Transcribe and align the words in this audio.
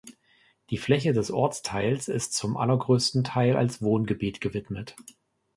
Die 0.71 0.79
Fläche 0.79 1.13
des 1.13 1.29
Ortsteils 1.29 2.07
ist 2.07 2.33
zum 2.33 2.57
allergrößten 2.57 3.23
Teil 3.23 3.55
als 3.55 3.83
Wohngebiet 3.83 4.41
gewidmet. 4.41 4.95